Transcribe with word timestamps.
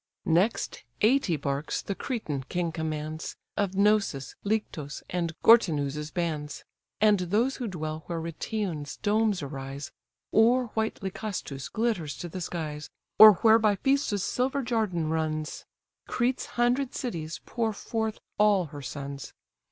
Next, 0.25 0.81
eighty 1.01 1.35
barks 1.35 1.79
the 1.83 1.93
Cretan 1.93 2.43
king 2.49 2.71
commands, 2.71 3.37
Of 3.55 3.73
Gnossus, 3.75 4.33
Lyctus, 4.43 5.03
and 5.11 5.39
Gortyna's 5.43 6.09
bands; 6.09 6.65
And 6.99 7.19
those 7.19 7.57
who 7.57 7.67
dwell 7.67 8.01
where 8.07 8.19
Rhytion's 8.19 8.97
domes 8.97 9.43
arise, 9.43 9.91
Or 10.31 10.69
white 10.69 11.03
Lycastus 11.03 11.69
glitters 11.71 12.17
to 12.17 12.27
the 12.29 12.41
skies, 12.41 12.89
Or 13.19 13.33
where 13.45 13.59
by 13.59 13.75
Phæstus 13.75 14.21
silver 14.21 14.63
Jardan 14.63 15.11
runs; 15.11 15.65
Crete's 16.07 16.47
hundred 16.57 16.95
cities 16.95 17.39
pour 17.45 17.71
forth 17.71 18.17
all 18.39 18.65
her 18.73 18.81
sons. 18.81 19.33